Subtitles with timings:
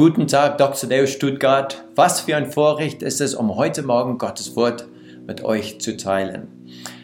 [0.00, 0.88] Guten Tag, Dr.
[0.88, 1.84] Deo Stuttgart.
[1.94, 4.86] Was für ein Vorrecht ist es, um heute Morgen Gottes Wort
[5.26, 6.48] mit euch zu teilen.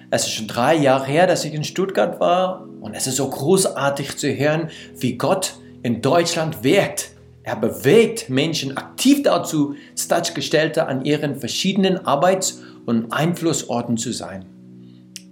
[0.08, 3.28] Es ist schon drei Jahre her, dass ich in Stuttgart war und es ist so
[3.28, 7.10] großartig zu hören, wie Gott in Deutschland wirkt.
[7.42, 14.46] Er bewegt Menschen aktiv dazu, Stadtgestellte an ihren verschiedenen Arbeits- und Einflussorten zu sein.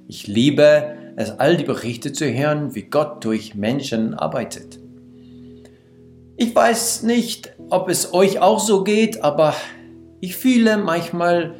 [0.07, 4.84] Ich liebe es, all die Berichte zu hören, wie Gott durch Menschen arbeitet.
[6.37, 9.55] Ich weiß nicht, ob es euch auch so geht, aber
[10.21, 11.55] ich fühle manchmal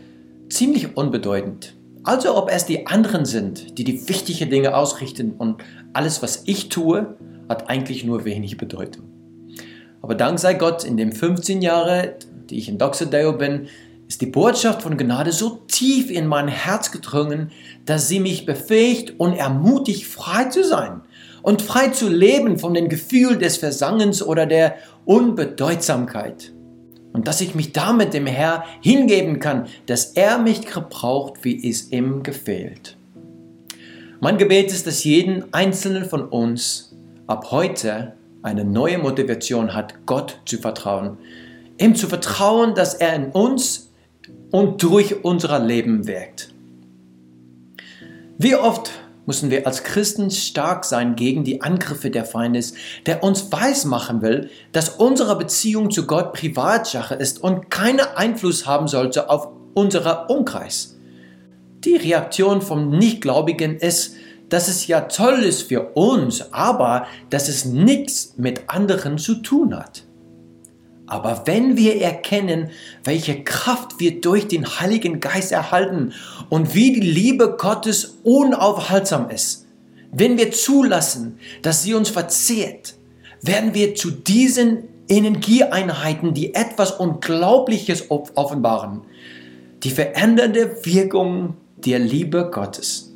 [0.49, 1.77] ziemlich unbedeutend.
[2.03, 6.71] Also ob es die anderen sind, die die wichtigen Dinge ausrichten und alles, was ich
[6.71, 7.17] tue,
[7.49, 9.05] hat eigentlich nur wenig Bedeutung.
[10.03, 12.11] Aber dank sei Gott, in den 15 Jahren,
[12.51, 13.69] die ich in Doxodeo bin,
[14.09, 17.53] ist die Botschaft von Gnade so tief in mein Herz gedrungen,
[17.87, 21.03] dass sie mich befähigt und ermutigt, frei zu sein
[21.45, 26.53] und frei zu leben von dem Gefühl des Versangens oder der Unbedeutsamkeit.
[27.13, 31.93] Und dass ich mich damit dem Herr hingeben kann, dass er mich gebraucht, wie es
[31.93, 32.97] ihm gefällt.
[34.21, 36.97] Mein Gebet ist, dass jeden einzelnen von uns
[37.27, 41.19] ab heute eine neue Motivation hat, Gott zu vertrauen.
[41.79, 43.91] Ihm zu vertrauen, dass er in uns
[44.51, 46.55] und durch unser Leben wirkt.
[48.39, 48.91] Wie oft
[49.27, 52.75] müssen wir als Christen stark sein gegen die Angriffe der Feindes,
[53.07, 58.89] der uns weismachen will, dass unsere Beziehung zu Gott Privatsache ist und keinen Einfluss haben
[58.89, 60.97] sollte auf unseren Umkreis.
[61.85, 64.15] Die Reaktion vom Nichtgläubigen ist,
[64.49, 69.77] dass es ja toll ist für uns, aber dass es nichts mit anderen zu tun
[69.77, 70.05] hat.
[71.07, 72.71] Aber wenn wir erkennen,
[73.05, 76.13] welche Kraft wir durch den Heiligen Geist erhalten
[76.49, 79.67] und wie die Liebe Gottes unaufhaltsam ist,
[80.13, 82.95] wenn wir zulassen, dass sie uns verzehrt,
[83.43, 89.03] werden wir zu diesen Energieeinheiten, die etwas Unglaubliches offenbaren,
[89.83, 93.13] die verändernde Wirkung der Liebe Gottes.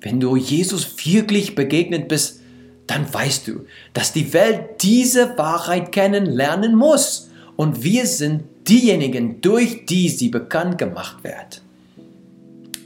[0.00, 2.40] Wenn du Jesus wirklich begegnet bist,
[2.88, 7.30] dann weißt du, dass die Welt diese Wahrheit kennenlernen muss.
[7.56, 11.62] Und wir sind diejenigen, durch die sie bekannt gemacht wird.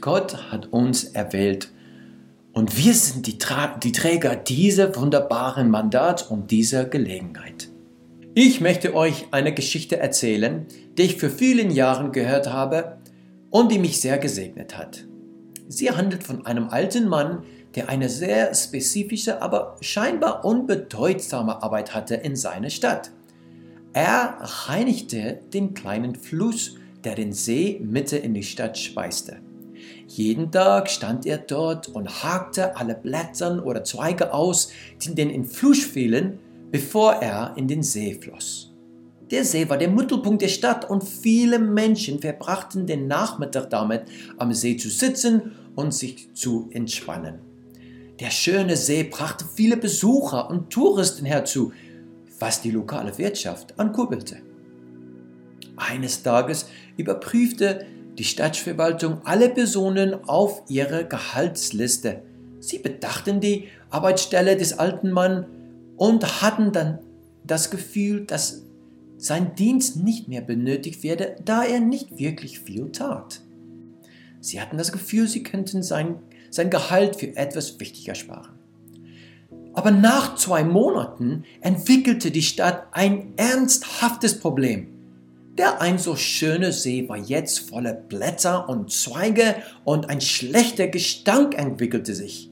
[0.01, 1.69] Gott hat uns erwählt
[2.53, 7.69] und wir sind die, Tra die Träger dieser wunderbaren Mandat und dieser Gelegenheit.
[8.35, 10.65] Ich möchte euch eine Geschichte erzählen,
[10.97, 12.97] die ich für vielen Jahren gehört habe
[13.49, 15.05] und die mich sehr gesegnet hat.
[15.67, 17.43] Sie handelt von einem alten Mann,
[17.75, 23.11] der eine sehr spezifische, aber scheinbar unbedeutsame Arbeit hatte in seiner Stadt.
[23.93, 29.37] Er reinigte den kleinen Fluss, der den See Mitte in die Stadt speiste.
[30.07, 35.45] Jeden Tag stand er dort und hakte alle Blätter oder Zweige aus, die in den
[35.45, 36.39] Fluss fielen,
[36.71, 38.71] bevor er in den See floss.
[39.31, 44.03] Der See war der Mittelpunkt der Stadt und viele Menschen verbrachten den Nachmittag damit,
[44.37, 47.52] am See zu sitzen und sich zu entspannen.
[48.23, 51.73] Der schöne See brachte viele Besucher und Touristen herzu,
[52.39, 54.37] was die lokale Wirtschaft ankurbelte.
[55.75, 57.85] Eines Tages überprüfte
[58.17, 62.21] die Stadtverwaltung alle Personen auf ihre Gehaltsliste.
[62.61, 65.47] Sie bedachten die Arbeitsstelle des alten Mannes
[65.97, 66.99] und hatten dann
[67.43, 68.63] das Gefühl, dass
[69.17, 73.41] sein Dienst nicht mehr benötigt werde, da er nicht wirklich viel tat.
[74.39, 76.19] Sie hatten das Gefühl, sie könnten sein
[76.53, 78.59] sein Gehalt für etwas wichtiger sparen.
[79.73, 84.89] Aber nach zwei Monaten entwickelte die Stadt ein ernsthaftes Problem.
[85.57, 91.57] Der ein so schöne See war jetzt voller Blätter und Zweige und ein schlechter Gestank
[91.57, 92.51] entwickelte sich.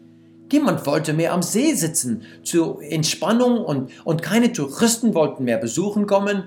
[0.51, 6.07] Niemand wollte mehr am See sitzen zur Entspannung und, und keine Touristen wollten mehr besuchen
[6.07, 6.43] kommen,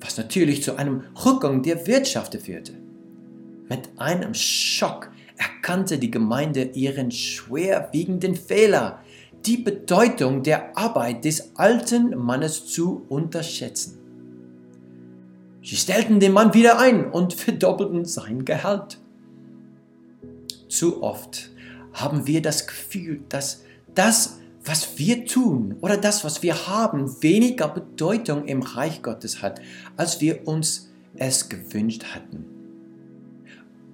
[0.00, 2.72] was natürlich zu einem Rückgang der Wirtschaft führte.
[3.68, 9.00] Mit einem Schock erkannte die Gemeinde ihren schwerwiegenden Fehler,
[9.46, 13.98] die Bedeutung der Arbeit des alten Mannes zu unterschätzen.
[15.62, 18.98] Sie stellten den Mann wieder ein und verdoppelten sein Gehalt.
[20.68, 21.50] Zu oft
[21.92, 23.64] haben wir das Gefühl, dass
[23.94, 29.60] das, was wir tun oder das, was wir haben, weniger Bedeutung im Reich Gottes hat,
[29.96, 32.44] als wir uns es gewünscht hatten.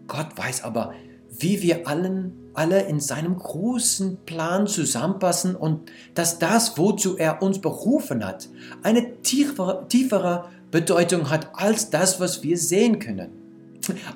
[0.07, 0.95] Gott weiß aber,
[1.41, 7.61] wie wir allen, alle in seinem großen Plan zusammenpassen und dass das, wozu er uns
[7.61, 8.49] berufen hat,
[8.83, 13.33] eine tiefere, tiefere Bedeutung hat als das, was wir sehen können.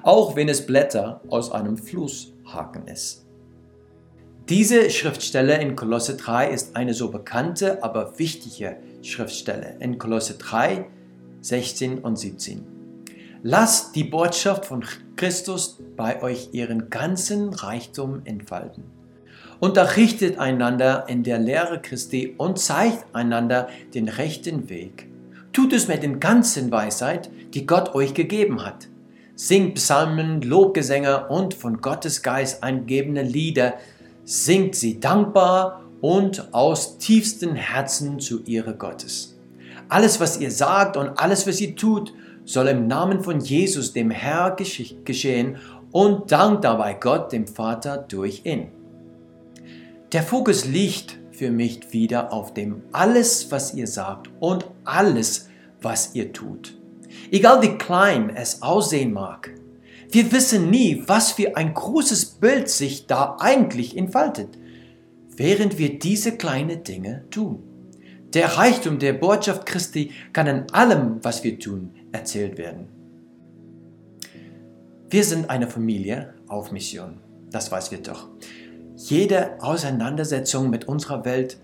[0.02, 3.24] Auch wenn es Blätter aus einem Flusshaken ist.
[4.48, 9.76] Diese Schriftstelle in Kolosse 3 ist eine so bekannte, aber wichtige Schriftstelle.
[9.80, 10.86] In Kolosse 3
[11.40, 12.73] 16 und 17.
[13.46, 14.82] Lasst die Botschaft von
[15.16, 18.84] Christus bei euch ihren ganzen Reichtum entfalten.
[19.60, 25.10] Unterrichtet einander in der Lehre Christi und zeigt einander den rechten Weg.
[25.52, 28.88] Tut es mit den ganzen Weisheit, die Gott euch gegeben hat.
[29.34, 33.74] Singt Psalmen, Lobgesänge und von Gottes Geist eingegebene Lieder.
[34.24, 39.36] Singt sie dankbar und aus tiefstem Herzen zu ihre Gottes.
[39.90, 42.14] Alles, was ihr sagt und alles, was ihr tut,
[42.44, 44.56] soll im Namen von Jesus, dem Herr,
[45.04, 45.56] geschehen
[45.92, 48.68] und dankt dabei Gott, dem Vater, durch ihn.
[50.12, 55.48] Der Fokus liegt für mich wieder auf dem alles, was ihr sagt und alles,
[55.82, 56.78] was ihr tut.
[57.30, 59.50] Egal wie klein es aussehen mag.
[60.10, 64.58] Wir wissen nie, was für ein großes Bild sich da eigentlich entfaltet,
[65.36, 67.73] während wir diese kleinen Dinge tun.
[68.34, 72.88] Der Reichtum der Botschaft Christi kann in allem, was wir tun, erzählt werden.
[75.08, 77.20] Wir sind eine Familie auf Mission,
[77.50, 78.28] das weiß wir doch.
[78.96, 81.58] Jede Auseinandersetzung mit unserer Welt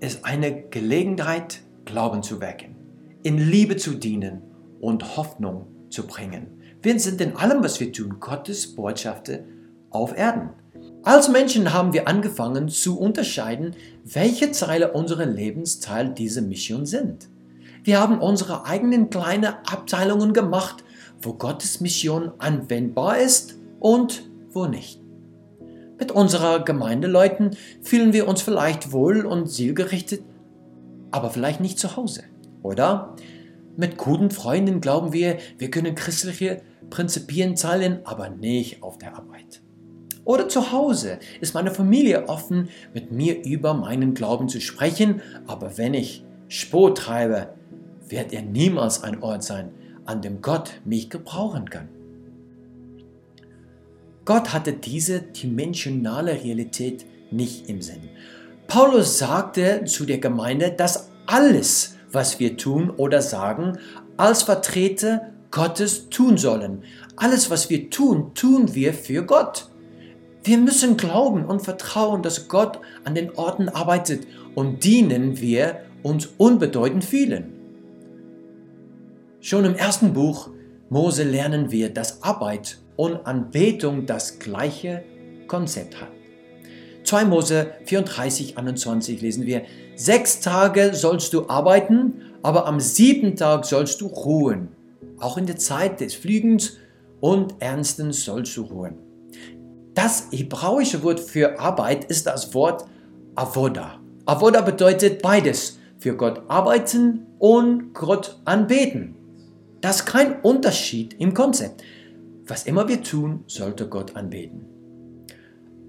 [0.00, 2.74] ist eine Gelegenheit, Glauben zu wecken,
[3.22, 4.40] in Liebe zu dienen
[4.80, 6.62] und Hoffnung zu bringen.
[6.80, 9.40] Wir sind in allem, was wir tun, Gottes Botschafter
[9.90, 10.50] auf Erden.
[11.04, 17.28] Als Menschen haben wir angefangen zu unterscheiden, welche Teile unserer Lebensteil diese Mission sind.
[17.82, 20.82] Wir haben unsere eigenen kleinen Abteilungen gemacht,
[21.20, 25.02] wo Gottes Mission anwendbar ist und wo nicht.
[25.98, 30.22] Mit unserer Gemeindeleuten fühlen wir uns vielleicht wohl und zielgerichtet,
[31.10, 32.24] aber vielleicht nicht zu Hause,
[32.62, 33.14] oder?
[33.76, 39.63] Mit guten Freunden glauben wir, wir können christliche Prinzipien teilen, aber nicht auf der Arbeit.
[40.24, 45.76] Oder zu Hause ist meine Familie offen, mit mir über meinen Glauben zu sprechen, aber
[45.76, 47.48] wenn ich Sport treibe,
[48.08, 49.70] wird er niemals ein Ort sein,
[50.06, 51.88] an dem Gott mich gebrauchen kann.
[54.24, 58.08] Gott hatte diese dimensionale Realität nicht im Sinn.
[58.66, 63.78] Paulus sagte zu der Gemeinde, dass alles, was wir tun oder sagen,
[64.16, 66.82] als Vertreter Gottes tun sollen.
[67.16, 69.68] Alles, was wir tun, tun wir für Gott.
[70.46, 76.28] Wir müssen glauben und vertrauen, dass Gott an den Orten arbeitet und dienen wir uns
[76.36, 77.54] unbedeutend fühlen.
[79.40, 80.50] Schon im ersten Buch
[80.90, 85.02] Mose lernen wir, dass Arbeit und Anbetung das gleiche
[85.48, 86.10] Konzept hat.
[87.04, 89.62] 2 Mose 34, 21 lesen wir,
[89.96, 94.68] sechs Tage sollst du arbeiten, aber am siebten Tag sollst du ruhen.
[95.18, 96.76] Auch in der Zeit des Fliegens
[97.20, 99.13] und Ernstens sollst du ruhen.
[99.94, 102.84] Das hebräische Wort für Arbeit ist das Wort
[103.36, 104.00] Avoda.
[104.26, 109.14] Avoda bedeutet beides, für Gott arbeiten und Gott anbeten.
[109.80, 111.82] Das ist kein Unterschied im Konzept.
[112.46, 114.66] Was immer wir tun, sollte Gott anbeten.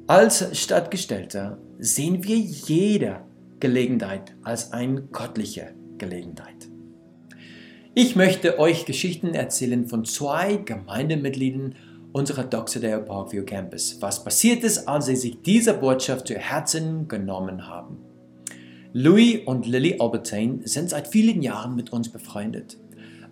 [0.08, 3.22] Als Stadtgestellter sehen wir jede
[3.60, 6.70] Gelegenheit als eine göttliche Gelegenheit.
[7.96, 11.76] Ich möchte euch Geschichten erzählen von zwei Gemeindemitgliedern
[12.16, 17.68] unserer Doxedale Parkview Campus, was passiert ist, als sie sich diese Botschaft zu Herzen genommen
[17.68, 17.98] haben.
[18.94, 22.78] Louis und Lily Albertine sind seit vielen Jahren mit uns befreundet.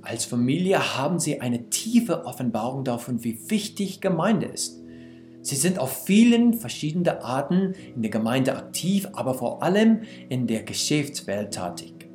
[0.01, 4.81] Als Familie haben sie eine tiefe Offenbarung davon, wie wichtig Gemeinde ist.
[5.43, 10.63] Sie sind auf vielen verschiedenen Arten in der Gemeinde aktiv, aber vor allem in der
[10.63, 12.09] Geschäftswelt tätig.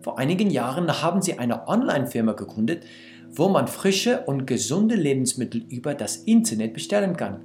[0.00, 2.82] Vor einigen Jahren haben sie eine Online-Firma gegründet,
[3.34, 7.40] wo man frische und gesunde Lebensmittel über das Internet bestellen kann.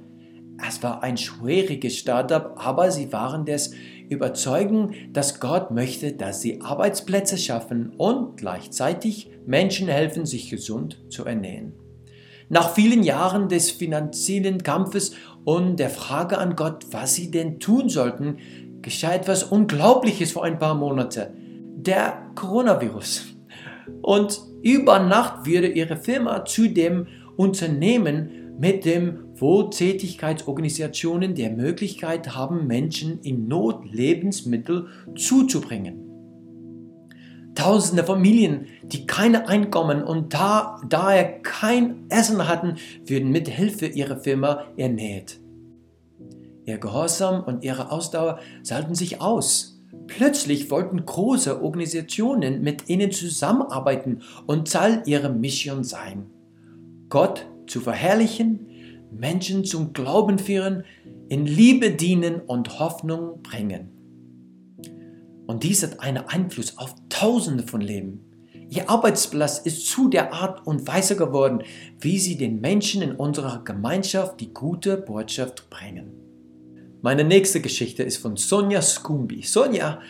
[0.66, 3.72] Es war ein schwieriges Startup, aber sie waren des
[4.08, 11.24] überzeugen, dass Gott möchte, dass sie Arbeitsplätze schaffen und gleichzeitig Menschen helfen, sich gesund zu
[11.24, 11.74] ernähren.
[12.48, 15.12] Nach vielen Jahren des finanziellen Kampfes
[15.44, 18.38] und der Frage an Gott, was sie denn tun sollten,
[18.82, 21.28] geschah etwas Unglaubliches vor ein paar Monaten.
[21.76, 23.26] Der Coronavirus.
[24.02, 32.66] Und über Nacht wurde ihre Firma zu dem Unternehmen mit dem Wohltätigkeitsorganisationen der Möglichkeit haben,
[32.66, 36.04] Menschen in Not Lebensmittel zuzubringen.
[37.54, 44.18] Tausende Familien, die keine Einkommen und da, daher kein Essen hatten, würden mit Hilfe ihrer
[44.18, 45.40] Firma ernährt.
[46.64, 49.77] Ihr Gehorsam und ihre Ausdauer salten sich aus.
[50.06, 56.26] Plötzlich wollten große Organisationen mit ihnen zusammenarbeiten und Teil ihrer Mission sein.
[57.08, 58.66] Gott zu verherrlichen,
[59.10, 60.84] Menschen zum Glauben führen,
[61.28, 63.90] in Liebe dienen und Hoffnung bringen.
[65.46, 68.20] Und dies hat einen Einfluss auf Tausende von Leben.
[68.70, 71.62] Ihr Arbeitsplatz ist zu der Art und Weise geworden,
[72.00, 76.27] wie sie den Menschen in unserer Gemeinschaft die gute Botschaft bringen.
[77.00, 79.42] Meine nächste Geschichte ist von Sonja Skumbi.
[79.42, 80.00] Sonja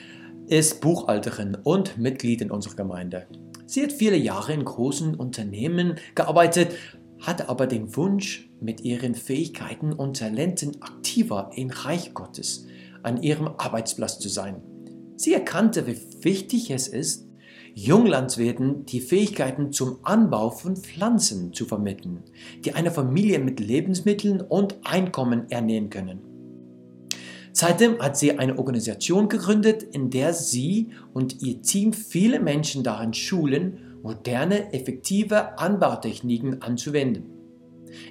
[0.47, 3.27] ist Buchhalterin und Mitglied in unserer Gemeinde.
[3.67, 6.73] Sie hat viele Jahre in großen Unternehmen gearbeitet,
[7.21, 12.67] hatte aber den Wunsch, mit ihren Fähigkeiten und Talenten aktiver im Reich Gottes
[13.03, 14.63] an ihrem Arbeitsplatz zu sein.
[15.17, 17.29] Sie erkannte, wie wichtig es ist,
[17.75, 22.25] Junglandwirten die Fähigkeiten zum Anbau von Pflanzen zu vermitteln,
[22.65, 26.28] die eine Familie mit Lebensmitteln und Einkommen ernähren können.
[27.61, 33.13] Seitdem hat sie eine Organisation gegründet, in der sie und ihr Team viele Menschen daran
[33.13, 37.25] schulen, moderne, effektive Anbautechniken anzuwenden.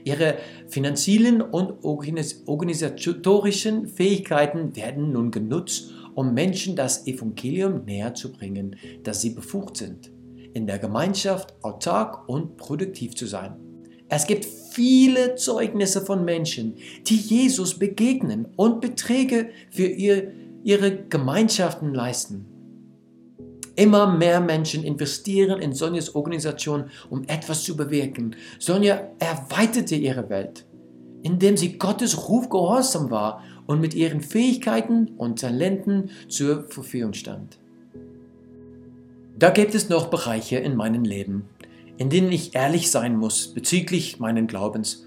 [0.03, 0.35] Ihre
[0.67, 9.21] finanziellen und organisatorischen Fähigkeiten werden nun genutzt, um Menschen das Evangelium näher zu bringen, dass
[9.21, 10.11] sie befugt sind,
[10.55, 13.66] in der Gemeinschaft autark und produktiv zu sein.
[14.09, 16.75] Es gibt viele Zeugnisse von Menschen,
[17.07, 20.31] die Jesus begegnen und Beträge für ihr,
[20.63, 22.45] ihre Gemeinschaften leisten.
[23.75, 28.35] Immer mehr Menschen investieren in Sonjas Organisation, um etwas zu bewirken.
[28.59, 30.65] Sonja erweiterte ihre Welt,
[31.21, 37.59] indem sie Gottes Ruf gehorsam war und mit ihren Fähigkeiten und Talenten zur Verfügung stand.
[39.37, 41.43] Da gibt es noch Bereiche in meinem Leben,
[41.97, 45.05] in denen ich ehrlich sein muss bezüglich meinen Glaubens,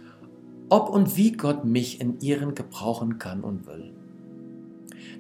[0.68, 3.92] ob und wie Gott mich in ihren gebrauchen kann und will.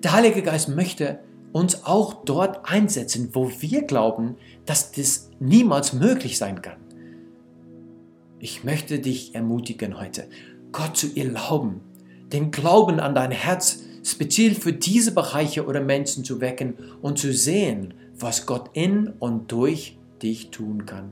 [0.02, 1.20] Der Heilige Geist möchte
[1.52, 4.36] uns auch dort einsetzen, wo wir glauben,
[4.66, 6.78] dass das niemals möglich sein kann.
[8.38, 10.28] Ich möchte dich ermutigen heute,
[10.72, 11.80] Gott zu erlauben,
[12.32, 17.32] den Glauben an dein Herz speziell für diese Bereiche oder Menschen zu wecken und zu
[17.32, 21.10] sehen, was Gott in und durch dich tun kann.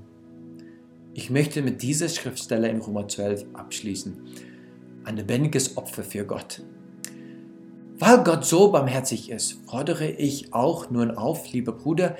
[1.18, 4.22] Ich möchte mit dieser Schriftstelle in Römer 12 abschließen.
[5.02, 6.62] Ein lebendiges Opfer für Gott.
[7.98, 12.16] Weil Gott so barmherzig ist, fordere ich auch nun auf, liebe Bruder,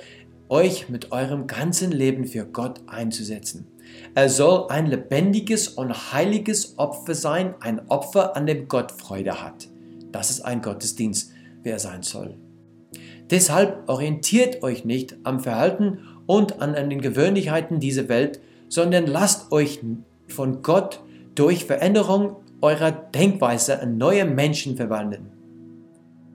[0.49, 3.67] euch mit eurem ganzen Leben für Gott einzusetzen.
[4.15, 9.69] Er soll ein lebendiges und heiliges Opfer sein, ein Opfer, an dem Gott Freude hat.
[10.11, 11.31] Das ist ein Gottesdienst,
[11.63, 12.35] wie er sein soll.
[13.29, 19.81] Deshalb orientiert euch nicht am Verhalten und an den Gewöhnlichkeiten dieser Welt, sondern lasst euch
[20.27, 21.01] von Gott
[21.35, 25.31] durch Veränderung eurer Denkweise in neue Menschen verwandeln.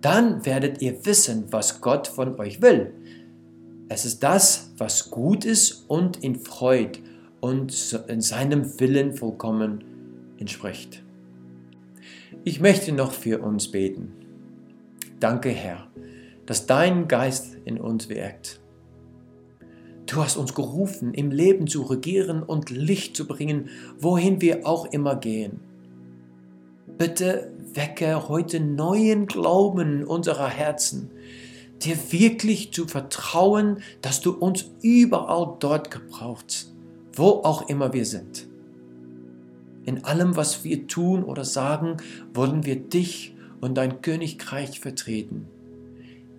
[0.00, 2.92] Dann werdet ihr wissen, was Gott von euch will.
[3.88, 7.00] Es ist das, was gut ist und ihn freut
[7.40, 9.84] und in seinem Willen vollkommen
[10.38, 11.02] entspricht.
[12.44, 14.12] Ich möchte noch für uns beten.
[15.20, 15.86] Danke, Herr,
[16.46, 18.60] dass dein Geist in uns wirkt.
[20.06, 23.68] Du hast uns gerufen, im Leben zu regieren und Licht zu bringen,
[23.98, 25.60] wohin wir auch immer gehen.
[26.98, 31.10] Bitte wecke heute neuen Glauben unserer Herzen,
[31.82, 36.74] dir wirklich zu vertrauen, dass du uns überall dort gebrauchst
[37.16, 38.46] wo auch immer wir sind.
[39.84, 41.98] In allem, was wir tun oder sagen,
[42.32, 45.46] wollen wir dich und dein Königreich vertreten.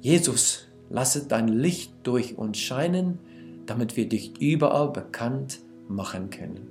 [0.01, 3.19] Jesus, lasse dein Licht durch uns scheinen,
[3.65, 6.67] damit wir dich überall bekannt machen können.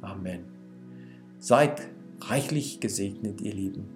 [0.00, 0.44] Amen.
[1.38, 1.82] Seid
[2.20, 3.93] reichlich gesegnet, ihr Lieben.